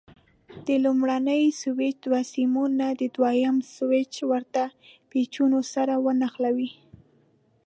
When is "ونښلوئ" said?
6.05-6.69